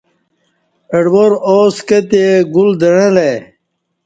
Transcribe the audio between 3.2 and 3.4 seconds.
ائی